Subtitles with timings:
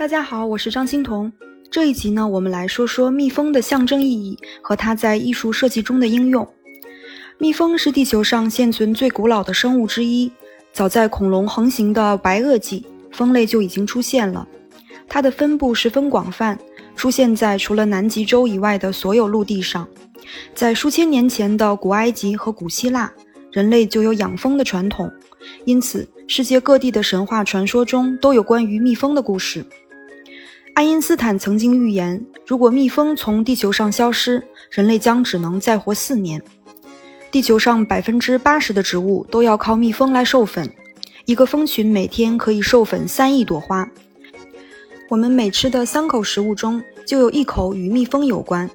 [0.00, 1.30] 大家好，我是张欣彤。
[1.70, 6.48] 这一集呢，我们来说说蜜蜂的象征意义和它在艺术设计中的应用。
[7.36, 10.32] 蜜蜂是地球上现存最古老的生物之一，
[10.72, 14.48] 早在恐龙横行的白垩纪，蜂类就已经出现了。
[15.06, 16.58] 它的分布十分广泛，
[16.96, 19.86] 出现在除了南极洲以外的所有陆地上。
[20.54, 23.12] 在数千年前的古埃及和古希腊，
[23.52, 25.12] 人类就有养蜂的传统，
[25.66, 29.62] 因此世界各地的神话传说中都有关于蜜蜂的故事。
[30.80, 36.42] 爱因斯坦曾经预言，如果蜜蜂从地球上消失，人类将只能再活四年。
[37.30, 40.66] 地球上百分之八十的植物都要靠蜜蜂来授粉，
[41.26, 43.86] 一个蜂群每天可以授粉三亿朵花。
[45.10, 48.70] 我们每吃的三口食物中就有一口与蜜蜂有关。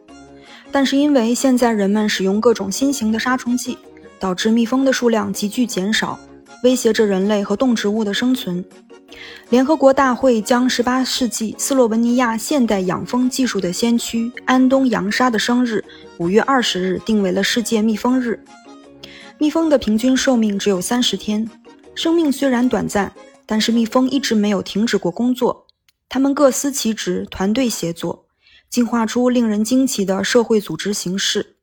[0.72, 3.80] 但是因为现在人们使用各种新型的杀虫剂，
[4.20, 6.20] 导致蜜蜂的数量急剧减少，
[6.62, 8.64] 威胁着人类和动植物的生存。
[9.50, 15.84] 联合国大会将18世纪斯洛文尼亚现代养蜂技术的先驱安东·扬沙的生日
[16.18, 18.44] 5月20日定为了世界蜜蜂日。
[19.38, 21.50] 蜜蜂的平均寿命只有30天，
[21.94, 23.12] 生命虽然短暂，
[23.46, 25.68] 但是蜜蜂一直没有停止过工作。
[26.10, 28.26] 它们各司其职，团队协作，
[28.70, 31.58] 进化出令人惊奇的社会组织形式。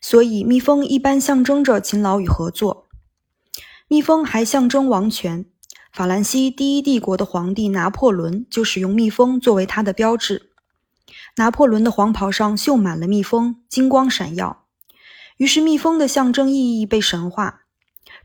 [0.00, 2.86] 所以，蜜蜂一般象征着勤劳与合作。
[3.88, 5.46] 蜜蜂还象征王权。
[5.96, 10.50] 法兰西第一帝国的皇帝拿破仑就使用蜜蜂作为他的标志。
[11.36, 14.66] 拿破仑的黄袍上绣满了蜜蜂，金光闪耀。
[15.38, 17.62] 于是，蜜蜂的象征意义被神化。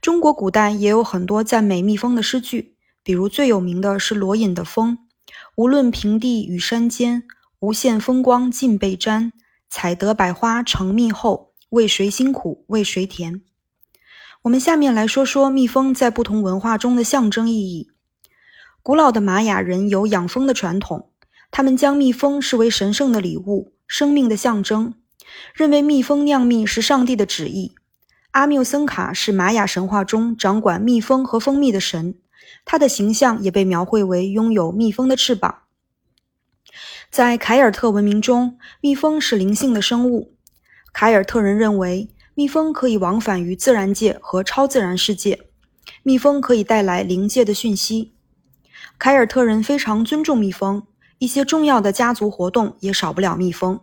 [0.02, 4.98] 中国古代也有很多赞美蜜蜂的诗句，比如最有名的是罗隐的《蜂》
[5.56, 7.24] ：“无论平地与山间，
[7.62, 9.32] 无限风光尽被沾。
[9.70, 13.42] 采得百花成蜜后，为谁辛苦为谁甜。”
[14.44, 17.92] 我们下面来说说蜜蜂在不同文化中的象征意义。
[18.82, 21.12] 古老的玛雅人有养蜂的传统，
[21.52, 24.96] 他们将蜜蜂视为神圣的礼物、生命的象征，
[25.54, 27.76] 认为蜜蜂酿蜜是上帝的旨意。
[28.32, 32.16] 阿缪森卡是玛雅神话中掌管蜜蜂和蜂蜜的神，
[32.66, 35.60] 他的形象也被描绘为拥有蜜蜂的翅膀。
[37.12, 40.34] 在凯尔特文明中，蜜蜂是灵性的生物。
[40.92, 42.10] 凯尔特人认为。
[42.34, 45.48] 蜜蜂可以往返于自然界和超自然世界，
[46.02, 48.14] 蜜蜂可以带来灵界的讯息。
[48.98, 50.88] 凯尔特人非常尊重蜜蜂，
[51.18, 53.82] 一些重要的家族活动也少不了蜜蜂。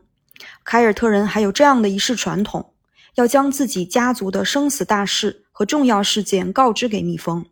[0.65, 2.73] 凯尔特人还有这样的仪式传统：
[3.17, 7.45] 要将自己家族的生死大事和重要事件告知给蜜蜂。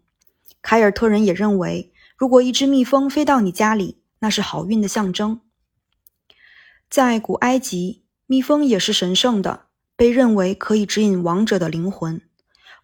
[0.62, 5.40] 凯尔特人也认为，如果一只蜜蜂飞到你家里，那是好运的象征。
[6.88, 9.65] 在古埃及，蜜蜂也是神圣的。
[9.96, 12.20] 被认为可以指引亡者的灵魂。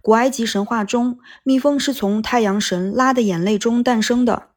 [0.00, 4.48] 古埃及神话中，蜜蜂是从太阳神拉的眼泪中诞生的。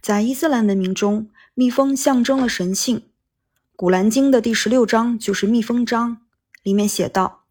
[0.00, 3.02] 在伊斯兰文明中，蜜蜂象征了神性。
[3.74, 6.18] 古兰经的第十六章就是蜜蜂章，
[6.62, 7.44] 里面写道：“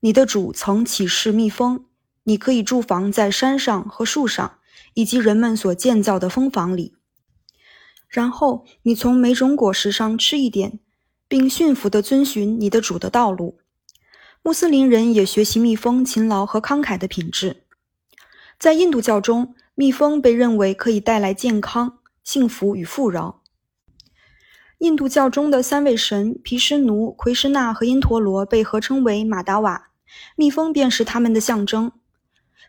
[0.00, 1.86] 你的主曾启示蜜蜂，
[2.24, 4.58] 你可以驻防在山上和树上，
[4.94, 6.94] 以及人们所建造的蜂房里。
[8.08, 10.78] 然后你从每种果实上吃一点，
[11.28, 13.58] 并驯服地遵循你的主的道路。”
[14.44, 17.62] 穆斯林人也学习蜜蜂勤劳和慷慨的品质。
[18.58, 23.40] 在印度教中，蜜蜂被认为可以带来健康、幸福与富饶。
[24.78, 29.90] 印度教中的三位神毗湿奴、奎师那和因陀罗被合称为马达瓦，
[30.34, 31.92] 蜜蜂便是他们的象征。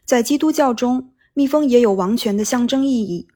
[0.05, 3.27] 在基督教中，蜜蜂也有王权的象征意义。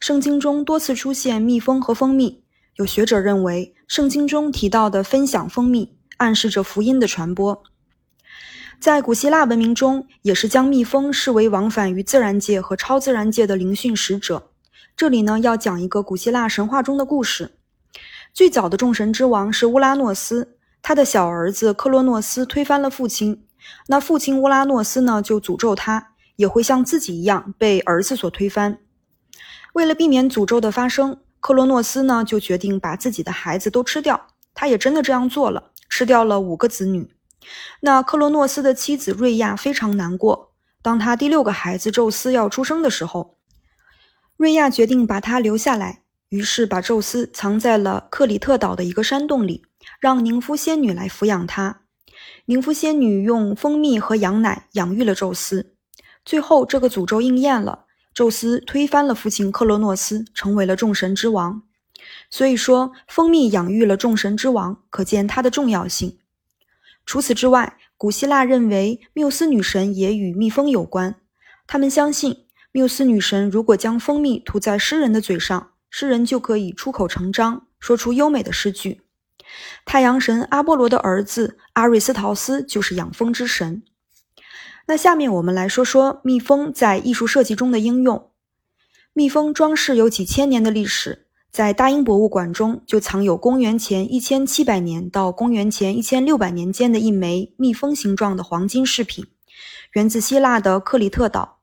[0.00, 2.42] 圣经中多次出现蜜蜂和蜂蜜，
[2.74, 7.62] 有学者认为，圣经中提到的分享蜂蜜，暗示着福音的传播。
[8.80, 14.50] 在古希腊文明中，也是将蜜蜂视为往返于自然界和超自然界的灵讯使者。
[14.96, 17.56] 这里呢，要讲一个古希腊神话中的故事。
[18.32, 23.46] 最早的众神之王是乌拉诺斯，他的小儿子克洛诺斯推翻了父亲，
[23.86, 28.78] 那父亲乌拉诺斯呢，就诅咒他也会像自己一样被儿子所推翻。
[29.72, 34.28] 为了避免诅咒的发生，克洛诺斯呢，就决定把自己的孩子都吃掉。
[34.52, 37.13] 他也真的这样做了，吃掉了五个子女。
[37.80, 40.52] 那克罗诺斯的妻子瑞亚非常难过。
[40.82, 43.38] 当他第六个孩子宙斯要出生的时候，
[44.36, 49.64] 瑞亚决定把他留下来，于是把宙斯藏在了克里特岛的一个山洞里，
[50.00, 51.82] 让宁芙仙女来抚养他。
[52.46, 55.74] 宁芙仙女用蜂蜜和羊奶养育了宙斯。
[56.24, 61.62] 最后，这个诅咒应验了，宙斯推翻了父亲克罗诺斯，成为了众神之王。
[62.28, 66.18] 所以说，蜂蜜养育了众神之王，可见它的重要性。
[67.06, 71.16] 除此之外，古希腊认为缪斯女神也与蜜蜂有关。
[71.66, 79.02] 他们相信，缪斯女神如果将蜂蜜涂在诗人的嘴上，诗人就可以出口成章，说出优美的诗句。
[79.84, 83.82] 太阳神阿波罗的儿子阿瑞斯陶斯就是养蜂之神。
[84.86, 88.30] 那下面我们来说说蜜蜂在艺术设计中的应用。
[89.12, 91.23] 蜜蜂装饰有几千年的历史，
[91.54, 99.24] 在大英博物馆中就藏有公元前一千七百年到公元前一千六百年间的一枚蜜蜂形状的黄金饰品，
[99.92, 101.60] 源自希腊的克里特岛。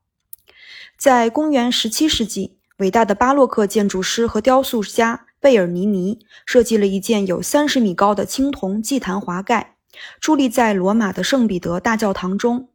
[0.96, 5.26] 在公元十七世纪，伟大的巴洛克建筑师和雕塑家。
[5.38, 9.76] 贝尔尼尼设计了一件有三十米高的青铜祭坛华盖，
[10.22, 12.70] 矗立在罗马的圣彼得大教堂中。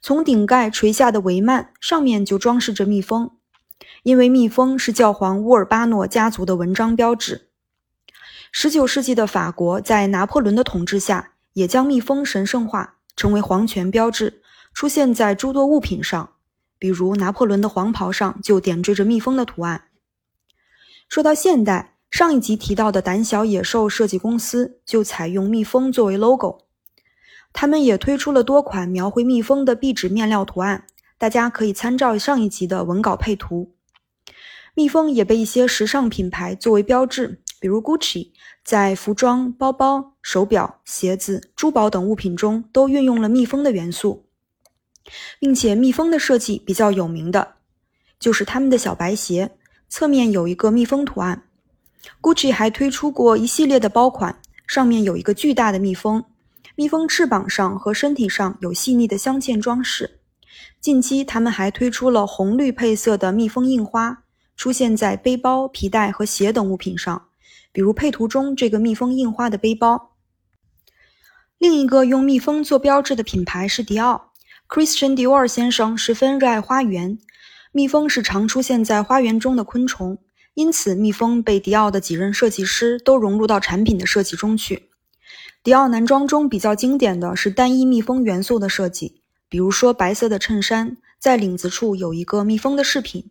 [0.00, 3.32] 从顶盖垂下的帷幔上面就装饰着蜜蜂，
[4.02, 7.48] 因为蜜蜂是教皇乌尔巴诺家族的文章标志。
[8.52, 14.42] 十九世纪的法国在拿破仑的统治下，也将蜜蜂神圣化，成为皇权标志，
[14.74, 16.32] 出现在诸多物品上，
[16.78, 19.84] 比如拿破仑的黄袍上就点缀着蜜蜂的图案。
[21.08, 21.96] 说到现代。
[22.10, 26.64] 上一集提到的胆小野兽设计公司就采用蜜蜂作为 logo，
[27.52, 30.86] 他们也推出了多款描绘蜜蜂的壁纸面料图案，
[31.20, 33.74] 大家可以参照上一集的文稿配图。
[34.72, 38.30] 蜜蜂也被一些时尚品牌作为标志，比如 Gucci
[38.64, 44.24] 在服装、包包、手表、鞋子、珠宝等物品中都运用了蜜蜂的元素，
[45.38, 47.56] 并且蜜蜂的设计比较有名的，
[48.18, 49.50] 就是他们的小白鞋，
[49.90, 51.42] 侧面有一个蜜蜂图案。
[52.22, 56.24] Gucci 还推出过一系列的包款，上面有一个巨大的蜜蜂，
[56.76, 60.19] 蜜蜂翅膀上和身体上有细腻的镶嵌装饰。
[60.80, 64.24] 近期，他们还推出了红绿配色的蜜蜂印花，
[64.56, 67.28] 出现在背包、皮带和鞋等物品上，
[67.72, 70.16] 比如配图中这个蜜蜂印花的背包。
[71.58, 74.32] 另一个用蜜蜂做标志的品牌是迪奥
[74.68, 77.18] ，Christian Dior 先生十分热爱花园，
[77.72, 80.18] 蜜蜂是常出现在花园中的昆虫。
[80.54, 84.90] 因此，蜜蜂被迪奥的几任设计师都融入到产品的设计中去。
[85.62, 89.19] 迪奥男装中比较经典的是单一蜜蜂元素的设计，
[89.50, 93.30] 比如说白色的衬衫，在领子处有一个蜜蜂的饰品，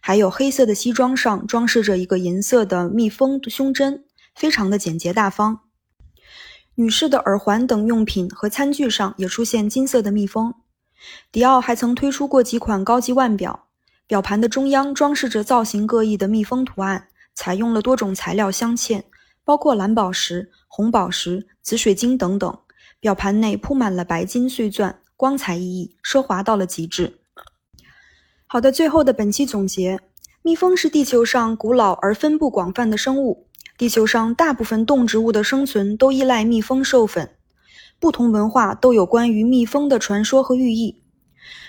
[0.00, 4.04] 还有黑色的西装上装饰着一个银色的蜜蜂胸针，
[4.36, 5.60] 非常的简洁大方。
[6.74, 10.54] 女士的耳环等用品和餐具上也出现金色的蜜蜂。
[11.32, 13.68] 迪奥还曾推出过几款高级腕表。
[14.06, 19.04] 表盘的中央装饰着造型各异的蜜蜂图案，采用了多种材料镶嵌，
[19.44, 22.58] 包括蓝宝石、红宝石、紫水晶等等。
[23.00, 27.20] 表盘内铺满了白金碎钻，光彩熠熠，奢华到了极致。
[28.46, 30.00] 好的，最后的本期总结：
[30.42, 33.46] 蜜蜂是地球上古老而分布广泛的生物，
[33.78, 37.36] 地球上大部分动植物的生存都依赖蜜蜂授粉，
[37.98, 41.02] 不同文化都有关于蜜蜂的传说和寓意。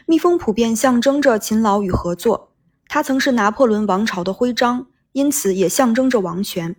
[0.06, 2.52] 蜜蜂普遍象征着勤劳与合作，
[2.88, 6.76] 它曾是拿破仑王朝的徽章，因此也象征着王权。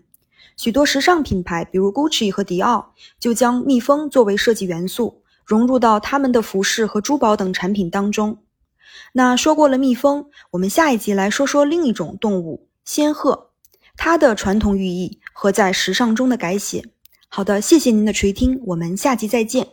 [0.57, 8.37] 许多时尚品牌，比如 Gucci 和迪奥，就将蜜蜂作为设计元素，融入到他们的服饰和珠宝等产品当中。
[9.13, 13.51] 那说过了蜜蜂，我们下一集来说说另一种动物——仙鹤，
[13.97, 16.85] 它的传统寓意和在时尚中的改写。
[17.29, 19.69] 好的，谢谢您的垂听，我们下集再见。